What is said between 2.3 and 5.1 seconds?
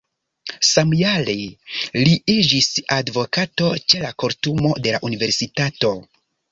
iĝis advokato ĉe la kortumo de la